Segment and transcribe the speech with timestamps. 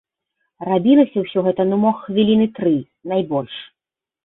[0.69, 2.75] Рабілася ўсё гэта ну мо хвіліны тры,
[3.15, 3.63] найбольш.